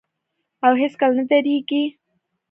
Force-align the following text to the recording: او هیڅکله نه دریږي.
او 0.65 0.73
هیڅکله 0.81 1.13
نه 1.17 1.23
دریږي. 1.29 1.83